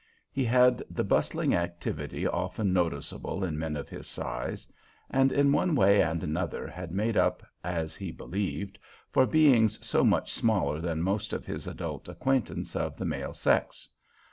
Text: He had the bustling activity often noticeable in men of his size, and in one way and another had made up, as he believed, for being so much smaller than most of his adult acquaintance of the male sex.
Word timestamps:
He 0.31 0.43
had 0.43 0.81
the 0.89 1.03
bustling 1.03 1.53
activity 1.53 2.25
often 2.25 2.73
noticeable 2.73 3.43
in 3.43 3.59
men 3.59 3.75
of 3.75 3.87
his 3.87 4.07
size, 4.07 4.67
and 5.11 5.31
in 5.31 5.51
one 5.51 5.75
way 5.75 6.01
and 6.01 6.23
another 6.23 6.65
had 6.65 6.91
made 6.91 7.15
up, 7.15 7.43
as 7.63 7.95
he 7.95 8.09
believed, 8.11 8.79
for 9.11 9.27
being 9.27 9.69
so 9.69 10.03
much 10.03 10.33
smaller 10.33 10.81
than 10.81 11.03
most 11.03 11.33
of 11.33 11.45
his 11.45 11.67
adult 11.67 12.07
acquaintance 12.09 12.75
of 12.75 12.97
the 12.97 13.05
male 13.05 13.35
sex. 13.35 13.89